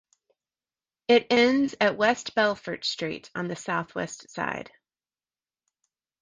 [1.07, 4.71] It ends at West Bellfort Street on the southwest side.